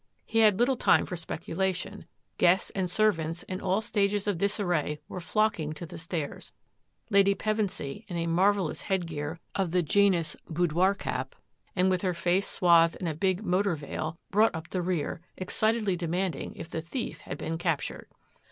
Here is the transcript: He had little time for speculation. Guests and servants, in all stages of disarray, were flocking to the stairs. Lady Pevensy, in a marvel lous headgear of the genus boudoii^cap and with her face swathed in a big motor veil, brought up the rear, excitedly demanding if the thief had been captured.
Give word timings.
He 0.25 0.39
had 0.39 0.57
little 0.57 0.77
time 0.77 1.05
for 1.05 1.15
speculation. 1.15 2.07
Guests 2.39 2.71
and 2.73 2.89
servants, 2.89 3.43
in 3.43 3.61
all 3.61 3.81
stages 3.83 4.25
of 4.25 4.39
disarray, 4.39 4.99
were 5.07 5.19
flocking 5.19 5.73
to 5.73 5.85
the 5.85 5.99
stairs. 5.99 6.53
Lady 7.11 7.35
Pevensy, 7.35 8.05
in 8.07 8.17
a 8.17 8.25
marvel 8.25 8.65
lous 8.65 8.81
headgear 8.81 9.37
of 9.53 9.69
the 9.69 9.83
genus 9.83 10.35
boudoii^cap 10.51 11.33
and 11.75 11.91
with 11.91 12.01
her 12.01 12.15
face 12.15 12.47
swathed 12.47 12.95
in 12.95 13.05
a 13.05 13.13
big 13.13 13.43
motor 13.45 13.75
veil, 13.75 14.17
brought 14.31 14.55
up 14.55 14.71
the 14.71 14.81
rear, 14.81 15.21
excitedly 15.37 15.95
demanding 15.95 16.55
if 16.55 16.67
the 16.67 16.81
thief 16.81 17.19
had 17.19 17.37
been 17.37 17.59
captured. 17.59 18.07